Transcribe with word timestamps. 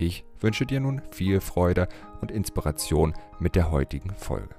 Ich 0.00 0.24
wünsche 0.38 0.64
dir 0.64 0.78
nun 0.78 1.02
viel 1.10 1.40
Freude 1.40 1.88
und 2.20 2.30
Inspiration 2.30 3.14
mit 3.40 3.56
der 3.56 3.72
heutigen 3.72 4.14
Folge. 4.14 4.54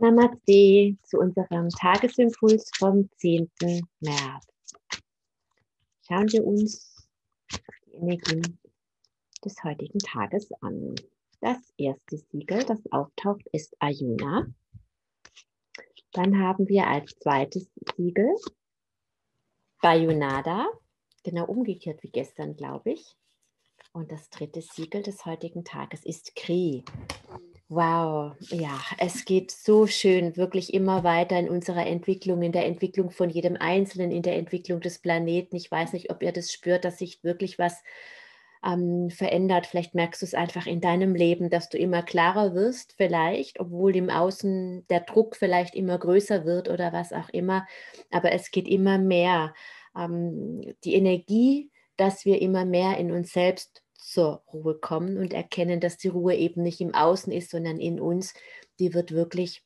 Namaste 0.00 0.96
zu 1.04 1.18
unserem 1.18 1.68
Tagesimpuls 1.68 2.72
vom 2.76 3.08
10. 3.18 3.48
März. 4.00 4.46
Schauen 6.08 6.30
wir 6.32 6.44
uns 6.44 7.08
die 7.86 7.92
Energien 7.92 8.58
des 9.44 9.62
heutigen 9.62 10.00
Tages 10.00 10.50
an. 10.60 10.96
Das 11.40 11.58
erste 11.76 12.18
Siegel, 12.18 12.64
das 12.64 12.80
auftaucht, 12.90 13.46
ist 13.52 13.76
Ayuna. 13.78 14.46
Dann 16.12 16.38
haben 16.40 16.68
wir 16.68 16.88
als 16.88 17.14
zweites 17.20 17.70
Siegel 17.96 18.34
Bayonada, 19.80 20.66
genau 21.24 21.46
umgekehrt 21.46 22.02
wie 22.02 22.10
gestern, 22.10 22.56
glaube 22.56 22.92
ich. 22.92 23.16
Und 23.92 24.10
das 24.10 24.28
dritte 24.30 24.60
Siegel 24.60 25.02
des 25.02 25.24
heutigen 25.24 25.64
Tages 25.64 26.04
ist 26.04 26.34
Kri. 26.34 26.84
Wow, 27.68 28.34
ja, 28.50 28.78
es 28.98 29.24
geht 29.24 29.50
so 29.50 29.86
schön, 29.86 30.36
wirklich 30.36 30.74
immer 30.74 31.02
weiter 31.02 31.38
in 31.38 31.48
unserer 31.48 31.86
Entwicklung, 31.86 32.42
in 32.42 32.52
der 32.52 32.66
Entwicklung 32.66 33.10
von 33.10 33.30
jedem 33.30 33.56
Einzelnen, 33.56 34.10
in 34.10 34.22
der 34.22 34.36
Entwicklung 34.36 34.80
des 34.80 34.98
Planeten. 34.98 35.56
Ich 35.56 35.70
weiß 35.70 35.92
nicht, 35.94 36.10
ob 36.10 36.22
ihr 36.22 36.32
das 36.32 36.52
spürt, 36.52 36.84
dass 36.84 36.98
sich 36.98 37.24
wirklich 37.24 37.58
was 37.58 37.82
ähm, 38.64 39.10
verändert. 39.10 39.66
Vielleicht 39.66 39.94
merkst 39.94 40.22
du 40.22 40.26
es 40.26 40.34
einfach 40.34 40.66
in 40.66 40.80
deinem 40.80 41.14
Leben, 41.14 41.50
dass 41.50 41.68
du 41.68 41.78
immer 41.78 42.02
klarer 42.02 42.54
wirst, 42.54 42.94
vielleicht, 42.96 43.60
obwohl 43.60 43.96
im 43.96 44.10
Außen 44.10 44.86
der 44.88 45.00
Druck 45.00 45.36
vielleicht 45.36 45.74
immer 45.74 45.98
größer 45.98 46.44
wird 46.44 46.68
oder 46.68 46.92
was 46.92 47.12
auch 47.12 47.28
immer. 47.30 47.66
Aber 48.10 48.32
es 48.32 48.50
geht 48.50 48.68
immer 48.68 48.98
mehr 48.98 49.54
ähm, 49.96 50.74
die 50.84 50.94
Energie, 50.94 51.70
dass 51.96 52.24
wir 52.24 52.42
immer 52.42 52.64
mehr 52.64 52.98
in 52.98 53.12
uns 53.12 53.32
selbst 53.32 53.82
zur 53.94 54.42
Ruhe 54.52 54.74
kommen 54.74 55.18
und 55.18 55.32
erkennen, 55.32 55.80
dass 55.80 55.96
die 55.96 56.08
Ruhe 56.08 56.34
eben 56.34 56.62
nicht 56.62 56.80
im 56.80 56.94
Außen 56.94 57.32
ist, 57.32 57.50
sondern 57.50 57.78
in 57.80 58.00
uns, 58.00 58.34
die 58.78 58.92
wird 58.92 59.12
wirklich 59.12 59.64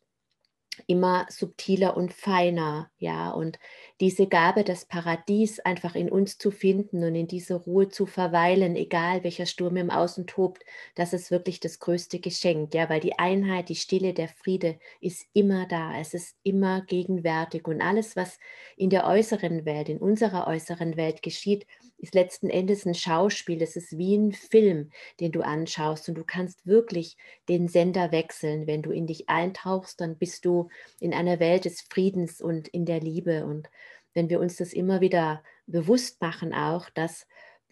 immer 0.86 1.26
subtiler 1.28 1.96
und 1.96 2.12
feiner, 2.12 2.90
ja, 2.98 3.30
und 3.30 3.58
diese 4.00 4.28
Gabe, 4.28 4.62
das 4.62 4.84
Paradies 4.84 5.58
einfach 5.60 5.96
in 5.96 6.08
uns 6.08 6.38
zu 6.38 6.50
finden 6.50 7.02
und 7.02 7.14
in 7.16 7.26
dieser 7.26 7.56
Ruhe 7.56 7.88
zu 7.88 8.06
verweilen, 8.06 8.76
egal 8.76 9.24
welcher 9.24 9.46
Sturm 9.46 9.76
im 9.76 9.90
Außen 9.90 10.26
tobt, 10.26 10.64
das 10.94 11.12
ist 11.12 11.30
wirklich 11.30 11.58
das 11.58 11.80
größte 11.80 12.20
Geschenk, 12.20 12.74
ja, 12.74 12.88
weil 12.88 13.00
die 13.00 13.18
Einheit, 13.18 13.68
die 13.68 13.74
Stille, 13.74 14.14
der 14.14 14.28
Friede 14.28 14.78
ist 15.00 15.26
immer 15.32 15.66
da, 15.66 15.98
es 15.98 16.14
ist 16.14 16.36
immer 16.44 16.82
gegenwärtig 16.82 17.66
und 17.66 17.80
alles, 17.80 18.14
was 18.14 18.38
in 18.76 18.90
der 18.90 19.06
äußeren 19.06 19.64
Welt, 19.64 19.88
in 19.88 19.98
unserer 19.98 20.46
äußeren 20.46 20.96
Welt 20.96 21.22
geschieht, 21.22 21.66
ist 21.98 22.14
letzten 22.14 22.48
Endes 22.48 22.86
ein 22.86 22.94
Schauspiel, 22.94 23.60
es 23.60 23.74
ist 23.74 23.98
wie 23.98 24.16
ein 24.16 24.32
Film, 24.32 24.90
den 25.18 25.32
du 25.32 25.40
anschaust 25.40 26.08
und 26.08 26.14
du 26.14 26.24
kannst 26.24 26.66
wirklich 26.66 27.16
den 27.48 27.66
Sender 27.66 28.12
wechseln, 28.12 28.68
wenn 28.68 28.82
du 28.82 28.92
in 28.92 29.08
dich 29.08 29.28
eintauchst, 29.28 30.00
dann 30.00 30.16
bist 30.16 30.44
du 30.44 30.68
in 31.00 31.12
einer 31.12 31.40
Welt 31.40 31.64
des 31.64 31.80
Friedens 31.80 32.40
und 32.40 32.68
in 32.68 32.84
der 32.84 33.00
Liebe. 33.00 33.44
Und 33.44 33.68
wenn 34.14 34.30
wir 34.30 34.40
uns 34.40 34.56
das 34.56 34.72
immer 34.72 35.00
wieder 35.00 35.42
bewusst 35.66 36.20
machen, 36.20 36.54
auch, 36.54 36.90
dass 36.90 37.26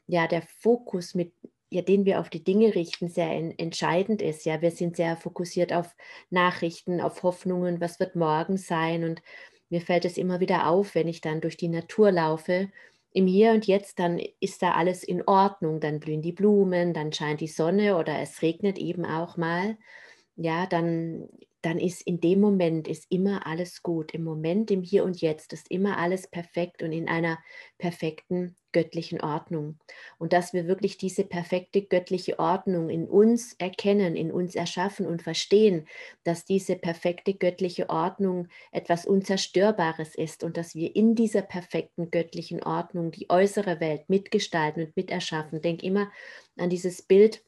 ja 0.07 0.27
der 0.27 0.43
Fokus 0.43 1.15
mit 1.15 1.33
ja, 1.71 1.83
den 1.83 2.05
wir 2.05 2.21
auf 2.21 2.31
die 2.31 2.45
Dinge 2.45 2.75
richten, 2.75 3.09
sehr 3.09 3.31
en 3.31 3.51
entscheidend 3.59 4.23
ist. 4.23 4.45
Ja, 4.45 4.63
wir 4.63 4.71
sind 4.71 4.97
sehr 4.97 5.17
fokussiert 5.17 5.73
auf 5.73 5.97
Nachrichten, 6.31 7.01
auf 7.01 7.23
Hoffnungen, 7.23 7.81
was 7.81 7.99
wird 7.99 8.15
morgen 8.15 8.57
sein. 8.57 9.05
Und 9.05 9.23
mir 9.69 9.81
fällt 9.81 10.05
es 10.05 10.17
immer 10.17 10.41
wieder 10.41 10.69
auf, 10.69 10.95
wenn 10.95 11.09
ich 11.09 11.21
dann 11.21 11.41
durch 11.41 11.57
die 11.57 11.69
Natur 11.69 12.13
laufe, 12.13 12.71
im 13.13 13.27
Hier 13.27 13.53
und 13.53 13.67
Jetzt, 13.67 13.99
dann 13.99 14.21
ist 14.41 14.63
da 14.63 14.73
alles 14.73 15.03
in 15.03 15.27
Ordnung. 15.27 15.81
Dann 15.81 16.01
blühen 16.01 16.23
die 16.23 16.33
Blumen, 16.33 16.93
dann 16.95 17.13
scheint 17.13 17.41
die 17.41 17.49
Sonne 17.49 17.97
oder 17.97 18.19
es 18.21 18.43
regnet 18.43 18.79
eben 18.79 19.05
auch 19.05 19.37
mal. 19.37 19.77
Ja, 20.37 20.67
dann 20.67 21.29
dann 21.67 21.81
ist 21.81 22.03
in 22.03 22.21
dem 22.21 22.41
Moment 22.41 22.87
ist 22.87 23.07
immer 23.11 23.45
alles 23.45 23.83
gut. 23.83 24.15
Im 24.15 24.23
Moment, 24.23 24.71
im 24.71 24.85
Hier 24.85 25.03
und 25.03 25.21
Jetzt 25.21 25.53
ist 25.53 25.69
immer 25.69 25.99
alles 25.99 26.29
perfekt 26.29 26.81
und 26.81 26.93
in 26.93 27.09
einer 27.09 27.41
perfekten 27.77 28.55
göttlichen 28.71 29.21
Ordnung. 29.21 29.77
Und 30.17 30.33
dass 30.33 30.53
wir 30.53 30.69
wirklich 30.69 30.97
diese 30.97 31.25
perfekte 31.25 31.83
göttliche 31.83 32.39
Ordnung 32.39 32.89
in 32.89 33.09
uns 33.09 33.55
erkennen, 33.55 34.15
in 34.15 34.31
uns 34.31 34.55
erschaffen 34.55 35.07
und 35.07 35.23
verstehen, 35.23 35.89
dass 36.23 36.45
diese 36.45 36.77
perfekte 36.77 37.35
göttliche 37.35 37.91
Ordnung 37.91 38.47
etwas 38.71 39.05
Unzerstörbares 39.05 40.15
ist 40.15 40.45
und 40.45 40.57
dass 40.57 40.77
wir 40.77 40.95
in 40.95 41.17
dieser 41.17 41.43
perfekten 41.43 42.13
göttlichen 42.13 42.63
Ordnung 42.63 43.11
die 43.11 43.29
äußere 43.29 43.81
Welt 43.81 44.09
mitgestalten 44.09 44.85
und 44.85 44.97
miterschaffen. 44.97 45.63
Denk 45.63 45.83
immer 45.83 46.13
an 46.57 46.71
dieses 46.71 47.03
Bild 47.03 47.43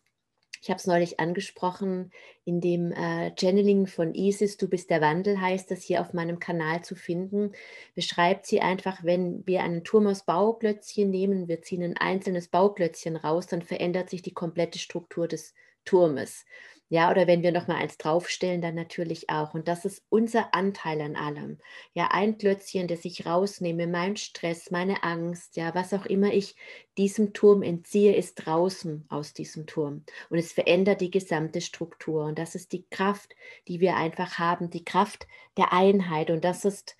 ich 0.60 0.70
habe 0.70 0.78
es 0.78 0.86
neulich 0.86 1.20
angesprochen, 1.20 2.10
in 2.44 2.60
dem 2.60 2.92
äh, 2.92 3.32
Channeling 3.38 3.86
von 3.86 4.14
Isis, 4.14 4.56
Du 4.56 4.68
bist 4.68 4.90
der 4.90 5.00
Wandel, 5.00 5.40
heißt 5.40 5.70
das 5.70 5.82
hier 5.82 6.00
auf 6.00 6.12
meinem 6.12 6.38
Kanal 6.38 6.82
zu 6.82 6.94
finden, 6.94 7.52
beschreibt 7.94 8.46
sie 8.46 8.60
einfach, 8.60 9.04
wenn 9.04 9.46
wir 9.46 9.62
einen 9.62 9.84
Turm 9.84 10.06
aus 10.06 10.24
Bauklötzchen 10.24 11.10
nehmen, 11.10 11.48
wir 11.48 11.62
ziehen 11.62 11.82
ein 11.82 11.96
einzelnes 11.96 12.48
Bauklötzchen 12.48 13.16
raus, 13.16 13.46
dann 13.46 13.62
verändert 13.62 14.10
sich 14.10 14.22
die 14.22 14.34
komplette 14.34 14.78
Struktur 14.78 15.28
des 15.28 15.54
Turmes. 15.84 16.44
Ja, 16.90 17.10
oder 17.10 17.26
wenn 17.26 17.42
wir 17.42 17.52
noch 17.52 17.66
mal 17.66 17.76
eins 17.76 17.98
draufstellen, 17.98 18.62
dann 18.62 18.74
natürlich 18.74 19.28
auch. 19.28 19.52
Und 19.52 19.68
das 19.68 19.84
ist 19.84 20.02
unser 20.08 20.54
Anteil 20.54 21.02
an 21.02 21.16
allem. 21.16 21.58
Ja, 21.92 22.08
ein 22.12 22.38
Klötzchen, 22.38 22.88
das 22.88 23.04
ich 23.04 23.26
rausnehme, 23.26 23.86
mein 23.86 24.16
Stress, 24.16 24.70
meine 24.70 25.02
Angst, 25.02 25.56
ja, 25.56 25.74
was 25.74 25.92
auch 25.92 26.06
immer 26.06 26.32
ich 26.32 26.56
diesem 26.96 27.34
Turm 27.34 27.62
entziehe, 27.62 28.16
ist 28.16 28.36
draußen 28.36 29.04
aus 29.10 29.34
diesem 29.34 29.66
Turm. 29.66 30.04
Und 30.30 30.38
es 30.38 30.52
verändert 30.52 31.02
die 31.02 31.10
gesamte 31.10 31.60
Struktur. 31.60 32.24
Und 32.24 32.38
das 32.38 32.54
ist 32.54 32.72
die 32.72 32.86
Kraft, 32.88 33.34
die 33.68 33.80
wir 33.80 33.96
einfach 33.96 34.38
haben, 34.38 34.70
die 34.70 34.84
Kraft 34.84 35.26
der 35.58 35.74
Einheit. 35.74 36.30
Und 36.30 36.42
das 36.42 36.64
ist 36.64 36.96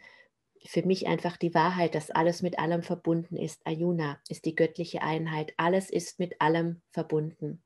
für 0.66 0.82
mich 0.82 1.06
einfach 1.06 1.38
die 1.38 1.54
Wahrheit, 1.54 1.94
dass 1.94 2.10
alles 2.10 2.43
mit 2.43 2.59
allem 2.59 2.82
verbunden 2.82 3.37
ist. 3.37 3.66
Ayuna 3.66 4.21
ist 4.28 4.44
die 4.44 4.54
göttliche 4.54 5.00
Einheit. 5.00 5.54
Alles 5.56 5.88
ist 5.88 6.19
mit 6.19 6.43
allem 6.43 6.82
verbunden. 6.91 7.62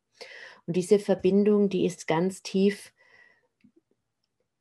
Und 0.67 0.77
diese 0.77 0.99
Verbindung, 0.99 1.69
die 1.69 1.87
ist 1.87 2.07
ganz 2.07 2.43
tief 2.43 2.93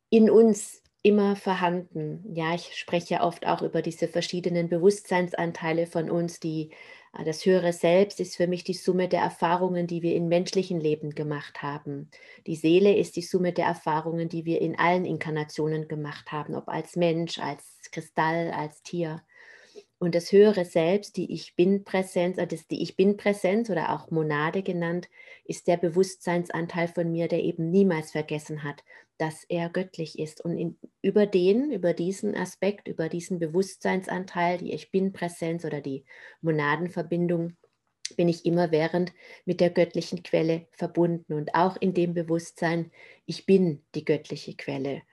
in 0.10 0.30
uns 0.30 0.82
immer 1.04 1.36
vorhanden. 1.36 2.24
Ja, 2.36 2.54
ich 2.54 2.76
spreche 2.78 3.16
ja 3.16 3.24
oft 3.24 3.48
auch 3.48 3.62
über 3.62 3.82
diese 3.82 4.08
verschiedenen 4.08 4.70
Bewusstseinsanteile 4.70 5.88
von 5.88 6.12
uns, 6.12 6.40
die 6.40 6.72
äh, 7.18 7.24
das 7.24 7.46
höhere 7.46 7.74
Selbst 7.74 8.20
ist 8.20 8.36
für 8.36 8.48
mich 8.48 8.64
die 8.64 8.74
Summe 8.74 9.08
der 9.08 9.22
Erfahrungen, 9.22 9.88
die 9.88 10.02
wir 10.04 10.16
in 10.16 10.28
menschlichen 10.28 10.80
Leben 10.80 11.12
gemacht 11.12 11.62
haben. 11.64 12.10
Die 12.46 12.56
Seele 12.56 12.96
ist 12.96 13.16
die 13.16 13.24
Summe 13.24 13.54
der 13.54 13.66
Erfahrungen, 13.66 14.30
die 14.30 14.46
wir 14.46 14.62
in 14.62 14.78
allen 14.78 15.06
Inkarnationen 15.06 15.88
gemacht 15.88 16.32
haben, 16.32 16.56
ob 16.56 16.70
als 16.70 16.96
Mensch, 16.96 17.40
als 17.40 17.80
Kristall, 17.92 18.52
als 18.52 18.84
Tier. 18.84 19.24
Und 20.02 20.16
das 20.16 20.32
höhere 20.32 20.66
Selbst, 20.66 21.16
die 21.16 21.32
Ich 21.32 21.56
Bin-Präsenz, 21.56 22.40
äh, 22.40 22.48
das 22.48 22.68
die 22.68 22.82
Ich 22.82 22.96
Bin-Präsenz 22.96 23.70
oder 23.70 23.94
auch 23.94 24.10
Monade 24.10 24.64
genannt, 24.64 25.08
ist 25.46 25.68
der 25.68 25.78
Bewusstseinsanteil 25.78 26.88
von 26.88 27.12
mir, 27.12 27.28
der 27.28 27.44
eben 27.44 27.70
niemals 27.70 28.10
vergessen 28.10 28.64
hat, 28.64 28.84
dass 29.20 29.44
er 29.48 29.70
göttlich 29.70 30.18
ist. 30.18 30.44
Und 30.44 30.58
in, 30.58 30.80
über 31.04 31.28
den, 31.28 31.72
über 31.72 31.94
diesen 31.94 32.36
Aspekt, 32.36 32.88
über 32.88 33.10
diesen 33.10 33.38
Bewusstseinsanteil, 33.38 34.58
die 34.58 34.74
Ich 34.74 34.90
Bin-Präsenz 34.90 35.66
oder 35.66 35.82
die 35.82 36.04
Monadenverbindung, 36.42 37.56
bin 38.18 38.28
ich 38.28 38.44
immerwährend 38.44 39.14
mit 39.46 39.60
der 39.60 39.70
göttlichen 39.70 40.24
Quelle 40.24 40.66
verbunden 40.72 41.34
und 41.34 41.54
auch 41.54 41.78
in 41.80 41.94
dem 41.94 42.16
Bewusstsein, 42.16 42.92
ich 43.28 43.46
bin 43.46 43.84
die 43.94 44.04
göttliche 44.04 44.56
Quelle. 44.56 45.04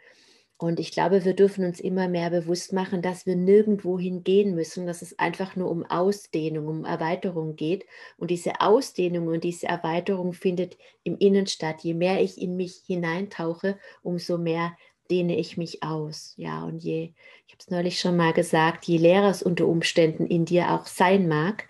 Und 0.61 0.81
ich 0.81 0.91
glaube, 0.91 1.25
wir 1.25 1.35
dürfen 1.35 1.65
uns 1.65 1.79
immer 1.79 2.09
mehr 2.09 2.31
bewusst 2.31 2.73
machen, 2.73 3.01
dass 3.01 3.27
wir 3.27 3.37
nirgendwo 3.37 3.97
hingehen 3.97 4.57
müssen, 4.57 4.89
dass 4.89 5.03
es 5.03 5.17
einfach 5.17 5.55
nur 5.55 5.71
um 5.71 5.85
Ausdehnung, 5.87 6.67
um 6.67 6.85
Erweiterung 6.85 7.55
geht. 7.55 7.87
Und 8.17 8.33
diese 8.33 8.61
Ausdehnung 8.61 9.29
und 9.29 9.45
diese 9.45 9.69
Erweiterung 9.69 10.33
findet 10.33 10.77
im 11.05 11.17
Innen 11.19 11.47
statt. 11.47 11.83
Je 11.83 11.95
mehr 11.95 12.21
ich 12.21 12.43
in 12.43 12.57
mich 12.57 12.83
hineintauche, 12.85 13.79
umso 14.03 14.37
mehr 14.37 14.77
dehne 15.11 15.39
ich 15.39 15.57
mich 15.57 15.85
aus. 15.85 16.35
Ja, 16.37 16.65
und 16.65 16.79
je, 16.79 17.13
ich 17.47 17.53
habe 17.53 17.61
es 17.61 17.71
neulich 17.71 18.01
schon 18.01 18.17
mal 18.17 18.33
gesagt, 18.33 18.85
je 18.87 18.99
leerer 18.99 19.31
es 19.31 19.45
unter 19.45 19.67
Umständen 19.69 20.27
in 20.27 20.45
dir 20.45 20.73
auch 20.73 20.87
sein 20.87 21.29
mag, 21.29 21.69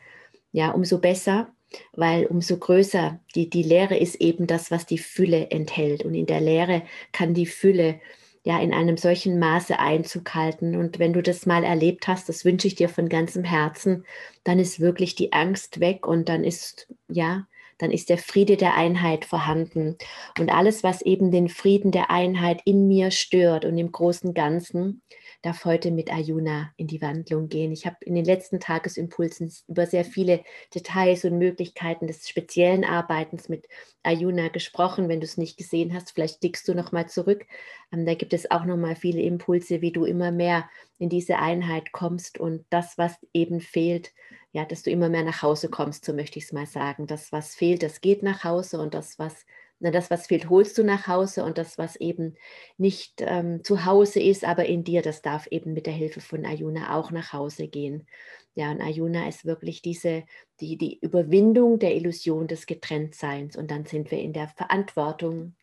ja, 0.50 0.70
umso 0.70 0.99
besser, 0.99 1.52
weil 1.93 2.25
umso 2.25 2.56
größer 2.56 3.20
die, 3.35 3.50
die 3.50 3.62
Leere 3.62 3.99
ist 3.99 4.14
eben 4.17 4.46
das, 4.46 4.70
was 4.70 4.87
die 4.87 4.96
Fülle 4.96 5.50
enthält. 5.50 6.06
Und 6.06 6.14
in 6.14 6.25
der 6.25 6.40
Leere 6.40 6.82
kann 7.12 7.35
die 7.35 7.44
Fülle 7.44 8.00
ja 8.49 8.59
in 8.59 8.73
einem 8.73 8.97
solchen 8.97 9.39
Maße 9.39 9.79
Einzug 9.79 10.35
halten. 10.35 10.75
Und 10.75 10.99
wenn 10.99 11.12
du 11.12 11.23
das 11.23 11.45
mal 11.45 11.65
erlebt 11.65 12.09
hast, 12.09 12.31
das 12.31 12.47
wünsche 12.47 12.67
ich 12.67 12.75
dir 12.75 12.89
von 12.89 13.11
ganzem 13.11 13.45
Herzen, 13.45 14.06
dann 14.43 14.59
ist 14.59 14.81
wirklich 14.81 15.15
die 15.15 15.35
Angst 15.35 15.81
weg 15.81 16.06
und 16.06 16.31
dann 16.31 16.45
ist, 16.45 16.89
ja, 17.09 17.47
dann 17.77 17.91
ist 17.91 18.09
der 18.09 18.17
Friede 18.17 18.56
der 18.56 18.75
Einheit 18.75 19.27
vorhanden. 19.27 19.99
Und 20.39 20.50
alles, 20.50 20.83
was 20.83 21.03
eben 21.03 21.31
den 21.31 21.50
Frieden 21.50 21.91
der 21.91 22.11
Einheit 22.11 22.62
in 22.65 22.89
mir 22.89 23.11
stört 23.11 23.67
und 23.67 23.77
im 23.77 23.93
großen 23.93 24.33
Ganzen, 24.33 25.03
darf 25.43 25.64
heute 25.64 25.90
mit 25.90 26.12
Ayuna 26.12 26.73
in 26.76 26.88
die 26.88 27.00
Wandlung 27.00 27.49
gehen. 27.49 27.70
Ich 27.70 27.87
habe 27.87 27.96
in 28.00 28.14
den 28.14 28.25
letzten 28.25 28.58
Tagesimpulsen 28.58 29.52
über 29.69 29.87
sehr 29.87 30.05
viele 30.05 30.43
Details 30.75 31.25
und 31.25 31.38
Möglichkeiten 31.38 32.06
des 32.08 32.29
speziellen 32.29 32.85
Arbeitens 32.85 33.49
mit 33.49 33.69
Ayuna 34.02 34.49
gesprochen. 34.49 35.08
Wenn 35.08 35.20
du 35.20 35.26
es 35.26 35.37
nicht 35.37 35.56
gesehen 35.56 35.94
hast, 35.94 36.12
vielleicht 36.12 36.40
klickst 36.40 36.67
du 36.67 36.75
noch 36.75 36.90
mal 36.90 37.08
zurück. 37.08 37.46
Ähm, 37.93 38.05
da 38.05 38.14
gibt 38.14 38.32
es 38.32 38.50
auch 38.50 38.64
noch 38.64 38.76
mal 38.76 38.96
viele 38.96 39.23
Impulse, 39.23 39.81
wie 39.81 39.93
du 39.93 40.05
immer 40.05 40.32
mehr 40.32 40.69
in 40.99 41.08
diese 41.08 41.38
Einheit 41.38 41.93
kommst 41.93 42.38
und 42.38 42.64
das, 42.70 42.99
was 42.99 43.14
eben 43.32 43.61
fehlt, 43.61 44.12
ja, 44.52 44.64
dass 44.64 44.82
du 44.82 44.90
immer 44.90 45.08
mehr 45.08 45.23
nach 45.23 45.43
Hause 45.43 45.69
kommst, 45.69 46.05
so 46.05 46.12
möchte 46.12 46.38
ich 46.38 46.46
es 46.46 46.52
mal 46.52 46.67
sagen. 46.67 47.06
Das, 47.06 47.32
was 47.32 47.55
fehlt, 47.55 47.82
das 47.82 48.00
geht 48.00 48.23
nach 48.23 48.44
Hause 48.44 48.81
und 48.81 48.94
das, 48.94 49.19
was, 49.19 49.44
na, 49.80 49.90
das, 49.90 50.10
was 50.10 50.26
fehlt, 50.26 50.48
holst 50.48 50.76
du 50.78 50.84
nach 50.84 51.06
Hause 51.06 51.44
und 51.44 51.58
das, 51.58 51.78
was 51.78 51.96
eben 51.96 52.34
nicht 52.76 53.20
ähm, 53.20 53.62
zu 53.64 53.84
Hause 53.84 54.20
ist, 54.20 54.44
aber 54.44 54.66
in 54.66 54.84
dir, 54.84 55.02
das 55.02 55.22
darf 55.22 55.46
eben 55.48 55.72
mit 55.72 55.86
der 55.86 55.92
Hilfe 55.92 56.20
von 56.20 56.44
Ayuna 56.44 56.96
auch 56.96 57.10
nach 57.10 57.32
Hause 57.32 57.69
gehen. 57.69 58.06
Ja, 58.54 58.70
und 58.72 58.80
Ayuna 58.80 59.28
ist 59.28 59.44
wirklich 59.44 59.82
diese, 59.82 60.25
die, 60.60 60.76
die 60.76 60.98
Überwindung 61.00 61.78
der 61.78 61.94
Illusion 61.94 62.48
des 62.48 62.66
Getrenntseins 62.66 63.56
und 63.56 63.70
dann 63.70 63.84
sind 63.84 64.10
wir 64.10 64.19
in 64.19 64.32
der 64.32 64.48
Verantwortung, 64.48 65.54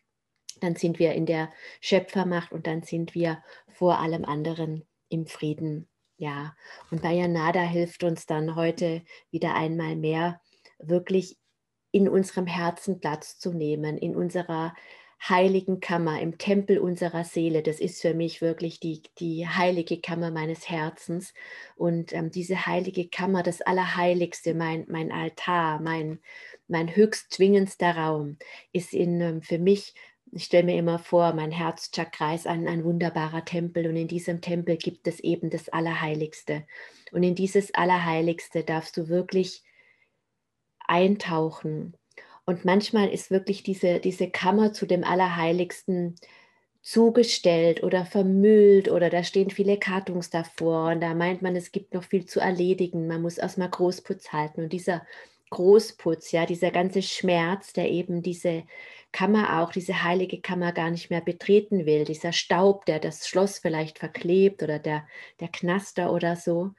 dann 0.60 0.76
sind 0.76 0.98
wir 0.98 1.12
in 1.12 1.26
der 1.26 1.50
Schöpfermacht 1.80 2.52
und 2.52 2.66
dann 2.66 2.82
sind 2.82 3.14
wir 3.14 3.42
vor 3.68 3.98
allem 3.98 4.24
anderen 4.24 4.86
im 5.10 5.26
Frieden 5.26 5.88
ja, 6.18 6.56
und 6.90 7.02
Bayanada 7.02 7.60
hilft 7.60 8.02
uns 8.02 8.26
dann 8.26 8.56
heute 8.56 9.02
wieder 9.30 9.54
einmal 9.54 9.96
mehr, 9.96 10.40
wirklich 10.78 11.38
in 11.90 12.08
unserem 12.08 12.46
Herzen 12.46 13.00
Platz 13.00 13.38
zu 13.38 13.52
nehmen, 13.52 13.98
in 13.98 14.16
unserer 14.16 14.74
heiligen 15.28 15.80
Kammer, 15.80 16.20
im 16.20 16.38
Tempel 16.38 16.78
unserer 16.78 17.24
Seele. 17.24 17.62
Das 17.62 17.80
ist 17.80 18.02
für 18.02 18.14
mich 18.14 18.42
wirklich 18.42 18.80
die, 18.80 19.02
die 19.18 19.48
heilige 19.48 20.00
Kammer 20.00 20.30
meines 20.30 20.68
Herzens. 20.68 21.32
Und 21.74 22.12
ähm, 22.12 22.30
diese 22.30 22.66
heilige 22.66 23.08
Kammer, 23.08 23.42
das 23.42 23.62
Allerheiligste, 23.62 24.54
mein, 24.54 24.84
mein 24.88 25.10
Altar, 25.12 25.80
mein, 25.80 26.20
mein 26.68 26.94
höchst 26.94 27.32
zwingendster 27.32 27.96
Raum, 27.96 28.36
ist 28.72 28.92
in, 28.92 29.20
ähm, 29.20 29.42
für 29.42 29.58
mich 29.58 29.94
ich 30.32 30.44
stelle 30.44 30.64
mir 30.64 30.76
immer 30.76 30.98
vor, 30.98 31.32
mein 31.34 31.52
Herzchakra 31.52 32.34
ist 32.34 32.46
ein, 32.46 32.66
ein 32.66 32.84
wunderbarer 32.84 33.44
Tempel 33.44 33.86
und 33.86 33.96
in 33.96 34.08
diesem 34.08 34.40
Tempel 34.40 34.76
gibt 34.76 35.06
es 35.06 35.20
eben 35.20 35.50
das 35.50 35.68
Allerheiligste. 35.68 36.66
Und 37.12 37.22
in 37.22 37.34
dieses 37.34 37.72
Allerheiligste 37.74 38.64
darfst 38.64 38.96
du 38.96 39.08
wirklich 39.08 39.62
eintauchen. 40.88 41.96
Und 42.44 42.64
manchmal 42.64 43.08
ist 43.08 43.30
wirklich 43.30 43.62
diese, 43.62 44.00
diese 44.00 44.30
Kammer 44.30 44.72
zu 44.72 44.86
dem 44.86 45.04
Allerheiligsten 45.04 46.14
zugestellt 46.82 47.82
oder 47.82 48.06
vermüllt 48.06 48.88
oder 48.88 49.10
da 49.10 49.24
stehen 49.24 49.50
viele 49.50 49.76
Kartons 49.76 50.30
davor 50.30 50.90
und 50.90 51.00
da 51.00 51.14
meint 51.14 51.42
man, 51.42 51.56
es 51.56 51.72
gibt 51.72 51.92
noch 51.94 52.04
viel 52.04 52.26
zu 52.26 52.38
erledigen. 52.38 53.08
Man 53.08 53.22
muss 53.22 53.38
erstmal 53.38 53.70
Großputz 53.70 54.32
halten 54.32 54.62
und 54.62 54.72
dieser 54.72 55.04
Großputz, 55.50 56.30
ja, 56.32 56.46
dieser 56.46 56.70
ganze 56.70 57.02
Schmerz, 57.02 57.72
der 57.72 57.90
eben 57.90 58.22
diese 58.22 58.64
Kammer 59.10 59.60
auch, 59.62 59.72
diese 59.72 60.04
heilige 60.04 60.40
Kammer 60.40 60.72
gar 60.72 60.90
nicht 60.90 61.10
mehr 61.10 61.20
betreten 61.20 61.86
will, 61.86 62.04
dieser 62.04 62.32
Staub, 62.32 62.84
der 62.86 63.00
das 63.00 63.26
Schloss 63.26 63.58
vielleicht 63.58 63.98
verklebt 63.98 64.62
oder 64.62 64.78
der, 64.78 65.06
der 65.40 65.48
Knaster 65.48 66.12
oder 66.12 66.36
so. 66.36 66.70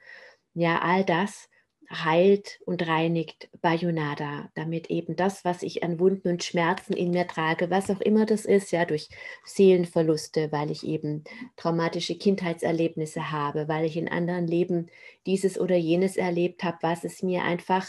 Ja, 0.54 0.80
all 0.80 1.04
das 1.04 1.50
heilt 1.90 2.60
und 2.66 2.86
reinigt 2.86 3.48
Bayonada, 3.62 4.50
damit 4.54 4.90
eben 4.90 5.16
das, 5.16 5.44
was 5.44 5.62
ich 5.62 5.82
an 5.82 5.98
Wunden 5.98 6.28
und 6.28 6.44
Schmerzen 6.44 6.92
in 6.92 7.10
mir 7.10 7.26
trage, 7.26 7.70
was 7.70 7.90
auch 7.90 8.00
immer 8.00 8.26
das 8.26 8.44
ist, 8.44 8.72
ja, 8.72 8.84
durch 8.84 9.08
Seelenverluste, 9.44 10.52
weil 10.52 10.70
ich 10.70 10.84
eben 10.84 11.24
traumatische 11.56 12.16
Kindheitserlebnisse 12.16 13.30
habe, 13.30 13.68
weil 13.68 13.84
ich 13.84 13.96
in 13.96 14.08
anderen 14.08 14.46
Leben 14.46 14.86
dieses 15.26 15.58
oder 15.58 15.76
jenes 15.76 16.16
erlebt 16.16 16.62
habe, 16.64 16.78
was 16.82 17.04
es 17.04 17.22
mir 17.22 17.42
einfach 17.42 17.86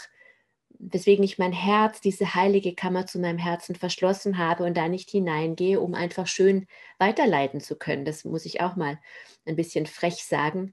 weswegen 0.80 1.24
ich 1.24 1.38
mein 1.38 1.52
Herz, 1.52 2.00
diese 2.00 2.34
heilige 2.34 2.74
Kammer 2.74 3.06
zu 3.06 3.18
meinem 3.18 3.38
Herzen 3.38 3.74
verschlossen 3.74 4.38
habe 4.38 4.64
und 4.64 4.76
da 4.76 4.88
nicht 4.88 5.10
hineingehe, 5.10 5.78
um 5.78 5.94
einfach 5.94 6.26
schön 6.26 6.66
weiterleiten 6.98 7.60
zu 7.60 7.76
können. 7.76 8.06
Das 8.06 8.24
muss 8.24 8.46
ich 8.46 8.62
auch 8.62 8.76
mal 8.76 8.98
ein 9.44 9.56
bisschen 9.56 9.86
frech 9.86 10.24
sagen. 10.24 10.72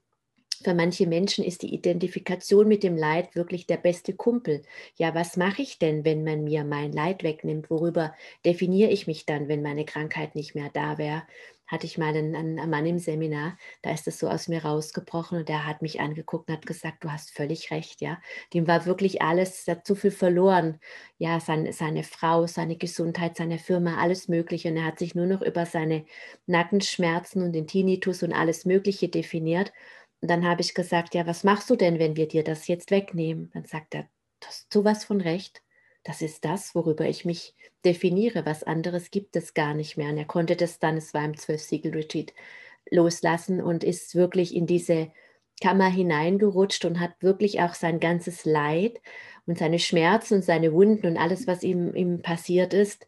Für 0.62 0.74
manche 0.74 1.06
Menschen 1.06 1.44
ist 1.44 1.62
die 1.62 1.72
Identifikation 1.74 2.66
mit 2.68 2.82
dem 2.82 2.96
Leid 2.96 3.36
wirklich 3.36 3.66
der 3.66 3.76
beste 3.76 4.14
Kumpel. 4.14 4.62
Ja, 4.96 5.14
was 5.14 5.36
mache 5.36 5.62
ich 5.62 5.78
denn, 5.78 6.04
wenn 6.04 6.24
man 6.24 6.44
mir 6.44 6.64
mein 6.64 6.92
Leid 6.92 7.22
wegnimmt? 7.22 7.70
Worüber 7.70 8.14
definiere 8.44 8.90
ich 8.90 9.06
mich 9.06 9.24
dann, 9.26 9.48
wenn 9.48 9.62
meine 9.62 9.84
Krankheit 9.84 10.34
nicht 10.34 10.54
mehr 10.54 10.70
da 10.72 10.98
wäre? 10.98 11.22
hatte 11.68 11.86
ich 11.86 11.98
mal 11.98 12.16
einen, 12.16 12.34
einen, 12.34 12.70
Mann 12.70 12.86
im 12.86 12.98
Seminar, 12.98 13.56
da 13.82 13.92
ist 13.92 14.08
es 14.08 14.18
so 14.18 14.28
aus 14.28 14.48
mir 14.48 14.64
rausgebrochen 14.64 15.38
und 15.38 15.48
der 15.50 15.66
hat 15.66 15.82
mich 15.82 16.00
angeguckt 16.00 16.48
und 16.48 16.56
hat 16.56 16.66
gesagt, 16.66 17.04
du 17.04 17.12
hast 17.12 17.30
völlig 17.30 17.70
recht, 17.70 18.00
ja. 18.00 18.18
Dem 18.54 18.66
war 18.66 18.86
wirklich 18.86 19.20
alles, 19.22 19.66
hat 19.68 19.86
zu 19.86 19.94
viel 19.94 20.10
verloren. 20.10 20.80
Ja, 21.18 21.40
sein, 21.40 21.70
seine 21.72 22.04
Frau, 22.04 22.46
seine 22.46 22.76
Gesundheit, 22.76 23.36
seine 23.36 23.58
Firma, 23.58 23.98
alles 23.98 24.28
Mögliche. 24.28 24.70
Und 24.70 24.78
er 24.78 24.86
hat 24.86 24.98
sich 24.98 25.14
nur 25.14 25.26
noch 25.26 25.42
über 25.42 25.66
seine 25.66 26.06
Nackenschmerzen 26.46 27.42
und 27.42 27.52
den 27.52 27.66
Tinnitus 27.66 28.22
und 28.22 28.32
alles 28.32 28.64
Mögliche 28.64 29.08
definiert. 29.08 29.72
Und 30.20 30.30
dann 30.30 30.46
habe 30.46 30.60
ich 30.60 30.74
gesagt, 30.74 31.14
ja, 31.14 31.26
was 31.26 31.44
machst 31.44 31.70
du 31.70 31.76
denn, 31.76 31.98
wenn 31.98 32.16
wir 32.16 32.26
dir 32.26 32.42
das 32.42 32.66
jetzt 32.66 32.90
wegnehmen? 32.90 33.50
Dann 33.54 33.64
sagt 33.64 33.94
er, 33.94 34.02
du 34.40 34.46
hast 34.46 34.72
sowas 34.72 35.04
von 35.04 35.20
recht. 35.20 35.62
Das 36.04 36.22
ist 36.22 36.44
das, 36.44 36.74
worüber 36.74 37.06
ich 37.06 37.24
mich 37.24 37.54
definiere. 37.84 38.46
Was 38.46 38.64
anderes 38.64 39.10
gibt 39.10 39.36
es 39.36 39.54
gar 39.54 39.74
nicht 39.74 39.96
mehr. 39.96 40.10
Und 40.10 40.18
er 40.18 40.24
konnte 40.24 40.56
das 40.56 40.78
dann, 40.78 40.96
es 40.96 41.14
war 41.14 41.24
im 41.24 41.36
Zwölf-Siegel-Retreat, 41.36 42.32
loslassen 42.90 43.60
und 43.60 43.84
ist 43.84 44.14
wirklich 44.14 44.54
in 44.54 44.66
diese 44.66 45.12
Kammer 45.60 45.90
hineingerutscht 45.90 46.84
und 46.84 47.00
hat 47.00 47.12
wirklich 47.20 47.60
auch 47.60 47.74
sein 47.74 48.00
ganzes 48.00 48.44
Leid 48.44 49.00
und 49.46 49.58
seine 49.58 49.78
Schmerzen 49.78 50.34
und 50.34 50.44
seine 50.44 50.72
Wunden 50.72 51.06
und 51.06 51.16
alles, 51.16 51.46
was 51.46 51.62
ihm, 51.62 51.94
ihm 51.94 52.22
passiert 52.22 52.74
ist, 52.74 53.06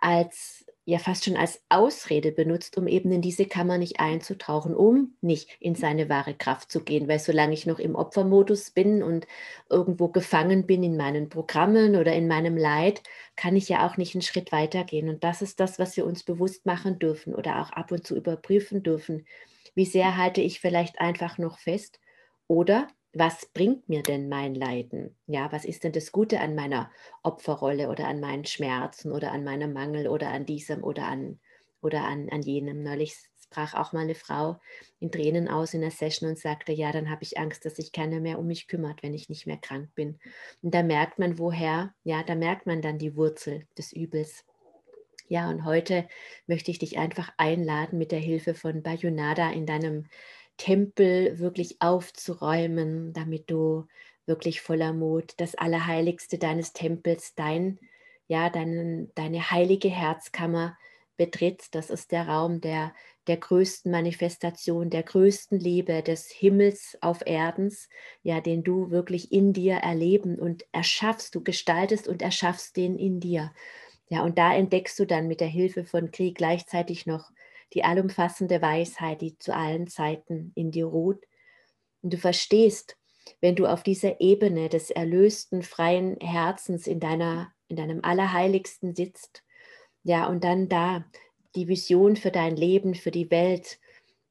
als 0.00 0.65
ja 0.86 0.98
fast 0.98 1.24
schon 1.24 1.36
als 1.36 1.60
Ausrede 1.68 2.30
benutzt, 2.30 2.78
um 2.78 2.86
eben 2.86 3.10
in 3.10 3.20
diese 3.20 3.46
Kammer 3.46 3.76
nicht 3.76 3.98
einzutauchen, 3.98 4.74
um 4.74 5.16
nicht 5.20 5.50
in 5.60 5.74
seine 5.74 6.08
wahre 6.08 6.32
Kraft 6.32 6.70
zu 6.70 6.82
gehen. 6.84 7.08
Weil 7.08 7.18
solange 7.18 7.54
ich 7.54 7.66
noch 7.66 7.80
im 7.80 7.96
Opfermodus 7.96 8.70
bin 8.70 9.02
und 9.02 9.26
irgendwo 9.68 10.08
gefangen 10.08 10.64
bin 10.64 10.84
in 10.84 10.96
meinen 10.96 11.28
Programmen 11.28 11.96
oder 11.96 12.14
in 12.14 12.28
meinem 12.28 12.56
Leid, 12.56 13.02
kann 13.34 13.56
ich 13.56 13.68
ja 13.68 13.84
auch 13.86 13.96
nicht 13.96 14.14
einen 14.14 14.22
Schritt 14.22 14.52
weitergehen. 14.52 15.08
Und 15.08 15.24
das 15.24 15.42
ist 15.42 15.58
das, 15.58 15.80
was 15.80 15.96
wir 15.96 16.06
uns 16.06 16.22
bewusst 16.22 16.66
machen 16.66 17.00
dürfen 17.00 17.34
oder 17.34 17.60
auch 17.60 17.70
ab 17.72 17.90
und 17.90 18.06
zu 18.06 18.16
überprüfen 18.16 18.84
dürfen. 18.84 19.26
Wie 19.74 19.86
sehr 19.86 20.16
halte 20.16 20.40
ich 20.40 20.60
vielleicht 20.60 21.00
einfach 21.00 21.36
noch 21.36 21.58
fest? 21.58 22.00
Oder 22.46 22.86
was 23.18 23.46
bringt 23.46 23.88
mir 23.88 24.02
denn 24.02 24.28
mein 24.28 24.54
Leiden? 24.54 25.16
Ja, 25.26 25.50
was 25.50 25.64
ist 25.64 25.84
denn 25.84 25.92
das 25.92 26.12
Gute 26.12 26.40
an 26.40 26.54
meiner 26.54 26.90
Opferrolle 27.22 27.88
oder 27.88 28.06
an 28.08 28.20
meinen 28.20 28.44
Schmerzen 28.44 29.10
oder 29.10 29.32
an 29.32 29.42
meinem 29.42 29.72
Mangel 29.72 30.06
oder 30.08 30.28
an 30.28 30.44
diesem 30.44 30.84
oder 30.84 31.06
an 31.06 31.40
oder 31.80 32.04
an, 32.04 32.28
an 32.28 32.42
jenem? 32.42 32.82
Neulich 32.82 33.16
sprach 33.42 33.74
auch 33.74 33.92
mal 33.92 34.00
eine 34.00 34.14
Frau 34.14 34.60
in 35.00 35.10
Tränen 35.10 35.48
aus 35.48 35.72
in 35.72 35.80
der 35.80 35.90
Session 35.92 36.28
und 36.28 36.38
sagte, 36.38 36.72
ja, 36.72 36.92
dann 36.92 37.08
habe 37.08 37.22
ich 37.22 37.38
Angst, 37.38 37.64
dass 37.64 37.76
sich 37.76 37.92
keiner 37.92 38.20
mehr 38.20 38.38
um 38.38 38.46
mich 38.46 38.68
kümmert, 38.68 39.02
wenn 39.02 39.14
ich 39.14 39.30
nicht 39.30 39.46
mehr 39.46 39.56
krank 39.56 39.94
bin. 39.94 40.18
Und 40.62 40.74
da 40.74 40.82
merkt 40.82 41.18
man, 41.18 41.38
woher, 41.38 41.94
ja, 42.04 42.22
da 42.22 42.34
merkt 42.34 42.66
man 42.66 42.82
dann 42.82 42.98
die 42.98 43.16
Wurzel 43.16 43.66
des 43.78 43.92
Übels. 43.92 44.44
Ja, 45.28 45.48
und 45.48 45.64
heute 45.64 46.06
möchte 46.46 46.70
ich 46.70 46.78
dich 46.78 46.98
einfach 46.98 47.32
einladen, 47.36 47.98
mit 47.98 48.12
der 48.12 48.20
Hilfe 48.20 48.54
von 48.54 48.82
Bayonada 48.82 49.50
in 49.50 49.66
deinem 49.66 50.06
Tempel 50.56 51.38
wirklich 51.38 51.76
aufzuräumen, 51.80 53.12
damit 53.12 53.50
du 53.50 53.86
wirklich 54.26 54.60
voller 54.60 54.92
Mut 54.92 55.34
das 55.38 55.54
Allerheiligste 55.54 56.38
deines 56.38 56.72
Tempels, 56.72 57.34
dein, 57.34 57.78
ja, 58.28 58.50
deinen, 58.50 59.12
deine 59.14 59.50
heilige 59.50 59.88
Herzkammer 59.88 60.76
betrittst. 61.16 61.74
Das 61.74 61.90
ist 61.90 62.12
der 62.12 62.28
Raum 62.28 62.60
der, 62.60 62.92
der 63.26 63.36
größten 63.36 63.90
Manifestation, 63.90 64.90
der 64.90 65.02
größten 65.02 65.58
Liebe 65.58 66.02
des 66.02 66.28
Himmels 66.30 66.98
auf 67.00 67.20
Erdens, 67.24 67.88
ja, 68.22 68.40
den 68.40 68.64
du 68.64 68.90
wirklich 68.90 69.32
in 69.32 69.52
dir 69.52 69.76
erleben 69.76 70.38
und 70.38 70.64
erschaffst. 70.72 71.34
Du 71.34 71.42
gestaltest 71.42 72.08
und 72.08 72.22
erschaffst 72.22 72.76
den 72.76 72.98
in 72.98 73.20
dir. 73.20 73.52
Ja, 74.08 74.22
und 74.24 74.38
da 74.38 74.54
entdeckst 74.54 74.98
du 74.98 75.04
dann 75.06 75.28
mit 75.28 75.40
der 75.40 75.48
Hilfe 75.48 75.84
von 75.84 76.10
Krieg 76.10 76.36
gleichzeitig 76.36 77.06
noch 77.06 77.30
die 77.74 77.84
allumfassende 77.84 78.62
Weisheit, 78.62 79.20
die 79.20 79.38
zu 79.38 79.54
allen 79.54 79.86
Zeiten 79.86 80.52
in 80.54 80.70
dir 80.70 80.86
ruht. 80.86 81.24
Und 82.02 82.12
du 82.12 82.18
verstehst, 82.18 82.96
wenn 83.40 83.56
du 83.56 83.66
auf 83.66 83.82
dieser 83.82 84.20
Ebene 84.20 84.68
des 84.68 84.90
erlösten, 84.90 85.62
freien 85.62 86.16
Herzens 86.20 86.86
in, 86.86 87.00
deiner, 87.00 87.52
in 87.68 87.76
deinem 87.76 88.04
Allerheiligsten 88.04 88.94
sitzt, 88.94 89.42
ja, 90.02 90.26
und 90.26 90.44
dann 90.44 90.68
da 90.68 91.04
die 91.56 91.66
Vision 91.66 92.16
für 92.16 92.30
dein 92.30 92.54
Leben, 92.54 92.94
für 92.94 93.10
die 93.10 93.30
Welt 93.30 93.80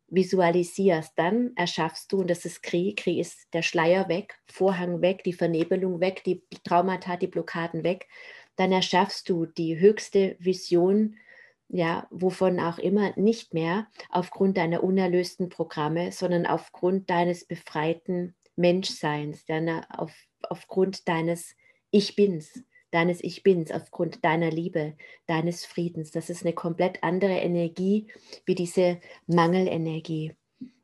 visualisierst, 0.08 1.14
dann 1.18 1.52
erschaffst 1.56 2.12
du, 2.12 2.22
und 2.22 2.30
das 2.30 2.46
ist 2.46 2.64
Kri, 2.64 2.94
Kri 2.96 3.20
ist 3.20 3.48
der 3.54 3.62
Schleier 3.62 4.08
weg, 4.08 4.40
Vorhang 4.46 5.02
weg, 5.02 5.24
die 5.24 5.34
Vernebelung 5.34 6.00
weg, 6.00 6.24
die 6.24 6.44
Traumata, 6.64 7.18
die 7.18 7.28
Blockaden 7.28 7.84
weg, 7.84 8.08
dann 8.56 8.72
erschaffst 8.72 9.28
du 9.30 9.46
die 9.46 9.78
höchste 9.80 10.38
Vision, 10.40 11.18
ja, 11.68 12.08
wovon 12.12 12.60
auch 12.60 12.78
immer, 12.78 13.14
nicht 13.18 13.54
mehr 13.54 13.88
aufgrund 14.10 14.58
deiner 14.58 14.84
unerlösten 14.84 15.50
Programme, 15.50 16.12
sondern 16.12 16.46
aufgrund 16.46 17.10
deines 17.10 17.46
befreiten 17.46 18.36
Menschseins, 18.56 19.46
deiner, 19.46 19.88
auf, 19.90 20.14
aufgrund 20.44 21.08
deines 21.08 21.56
Ich 21.92 22.16
Bins, 22.16 22.64
deines 22.92 23.24
Ich 23.24 23.44
Bins, 23.44 23.72
aufgrund 23.72 24.24
deiner 24.24 24.52
Liebe, 24.52 24.96
deines 25.28 25.66
Friedens. 25.66 26.12
Das 26.12 26.30
ist 26.30 26.44
eine 26.44 26.54
komplett 26.54 27.04
andere 27.04 27.38
Energie 27.40 28.12
wie 28.46 28.56
diese 28.56 29.00
Mangelenergie. 29.28 30.34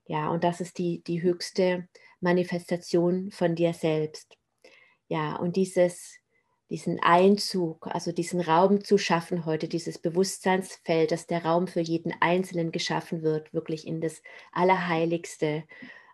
Ja, 0.07 0.29
und 0.29 0.43
das 0.43 0.59
ist 0.59 0.77
die, 0.77 1.03
die 1.03 1.21
höchste 1.21 1.87
Manifestation 2.19 3.31
von 3.31 3.55
dir 3.55 3.73
selbst. 3.73 4.35
Ja, 5.07 5.35
und 5.37 5.55
dieses 5.55 6.20
diesen 6.71 7.01
Einzug, 7.01 7.87
also 7.87 8.13
diesen 8.13 8.39
Raum 8.39 8.81
zu 8.83 8.97
schaffen 8.97 9.45
heute, 9.45 9.67
dieses 9.67 9.99
Bewusstseinsfeld, 9.99 11.11
dass 11.11 11.27
der 11.27 11.43
Raum 11.43 11.67
für 11.67 11.81
jeden 11.81 12.13
Einzelnen 12.21 12.71
geschaffen 12.71 13.23
wird, 13.23 13.53
wirklich 13.53 13.85
in 13.85 13.99
das 13.99 14.23
Allerheiligste, 14.53 15.65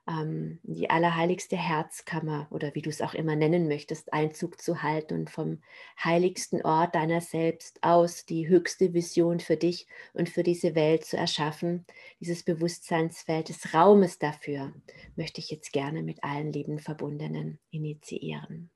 ähm, 0.08 0.60
die 0.64 0.90
allerheiligste 0.90 1.56
Herzkammer 1.56 2.48
oder 2.50 2.74
wie 2.74 2.82
du 2.82 2.90
es 2.90 3.02
auch 3.02 3.14
immer 3.14 3.36
nennen 3.36 3.68
möchtest, 3.68 4.12
Einzug 4.14 4.60
zu 4.60 4.82
halten 4.82 5.14
und 5.14 5.30
vom 5.30 5.62
heiligsten 6.04 6.64
Ort 6.64 6.96
deiner 6.96 7.22
selbst 7.22 7.84
aus 7.84 8.26
die 8.26 8.48
höchste 8.48 8.96
Vision 8.96 9.40
für 9.40 9.58
dich 9.58 9.86
und 10.14 10.28
für 10.28 10.42
diese 10.42 10.74
Welt 10.74 11.06
zu 11.06 11.18
erschaffen, 11.18 11.86
dieses 12.20 12.42
Bewusstseinsfeld 12.42 13.50
des 13.50 13.76
Raumes 13.76 14.18
dafür, 14.18 14.74
möchte 15.16 15.40
ich 15.40 15.52
jetzt 15.52 15.72
gerne 15.72 16.02
mit 16.02 16.24
allen 16.24 16.52
lieben 16.52 16.80
Verbundenen 16.80 17.60
initiieren. 17.70 18.72